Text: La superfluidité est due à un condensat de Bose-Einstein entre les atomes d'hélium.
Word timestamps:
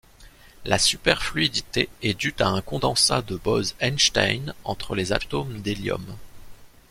La 0.65 0.79
superfluidité 0.79 1.87
est 2.01 2.15
due 2.15 2.33
à 2.39 2.47
un 2.47 2.63
condensat 2.63 3.21
de 3.21 3.35
Bose-Einstein 3.35 4.55
entre 4.63 4.95
les 4.95 5.13
atomes 5.13 5.61
d'hélium. 5.61 6.17